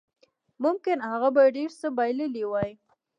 [0.63, 2.71] ممکن هغه به ډېر څه بایللي وای